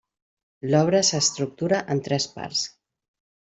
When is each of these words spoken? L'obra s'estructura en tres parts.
L'obra 0.71 1.03
s'estructura 1.11 1.85
en 1.97 2.05
tres 2.11 2.29
parts. 2.41 2.67